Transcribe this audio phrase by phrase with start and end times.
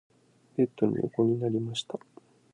[0.55, 1.99] ベッドに横になりました。